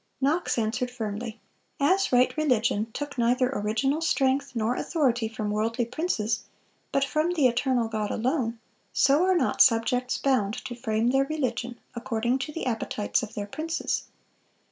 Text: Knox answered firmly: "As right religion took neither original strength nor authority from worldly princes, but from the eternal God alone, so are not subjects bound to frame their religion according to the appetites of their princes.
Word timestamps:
Knox 0.19 0.57
answered 0.57 0.89
firmly: 0.89 1.39
"As 1.79 2.11
right 2.11 2.35
religion 2.35 2.87
took 2.91 3.19
neither 3.19 3.49
original 3.49 4.01
strength 4.01 4.55
nor 4.55 4.73
authority 4.73 5.27
from 5.27 5.51
worldly 5.51 5.85
princes, 5.85 6.43
but 6.91 7.03
from 7.05 7.29
the 7.33 7.45
eternal 7.45 7.87
God 7.87 8.09
alone, 8.09 8.57
so 8.91 9.23
are 9.23 9.35
not 9.37 9.61
subjects 9.61 10.17
bound 10.17 10.55
to 10.65 10.73
frame 10.73 11.09
their 11.11 11.25
religion 11.25 11.77
according 11.95 12.39
to 12.39 12.51
the 12.51 12.65
appetites 12.65 13.21
of 13.21 13.35
their 13.35 13.45
princes. 13.45 14.05